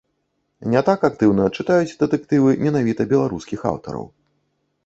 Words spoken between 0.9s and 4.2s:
актыўна чытаюць дэтэктывы менавіта беларускіх аўтараў.